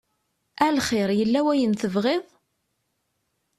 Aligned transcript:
A 0.65 0.67
lxir 0.75 1.09
yella 1.19 1.39
wayen 1.45 1.73
tebɣiḍ? 1.81 2.25